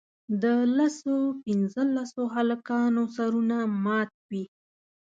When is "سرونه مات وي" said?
3.15-4.43